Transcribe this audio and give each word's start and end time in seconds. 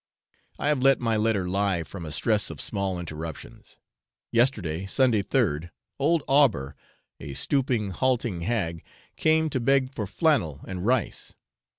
I 0.57 0.69
have 0.69 0.81
let 0.81 0.99
my 0.99 1.15
letter 1.15 1.47
lie 1.47 1.83
from 1.83 2.07
a 2.07 2.11
stress 2.11 2.49
of 2.49 2.59
small 2.59 2.97
interruptions. 2.99 3.77
Yesterday, 4.31 4.87
Sunday 4.87 5.21
3rd, 5.21 5.69
old 5.99 6.23
Auber, 6.27 6.75
a 7.19 7.35
stooping, 7.35 7.91
halting 7.91 8.41
hag, 8.41 8.83
came 9.15 9.47
to 9.51 9.59
beg 9.59 9.93
for 9.93 10.07
flannel 10.07 10.61
and 10.63 10.83
rice. 10.83 11.35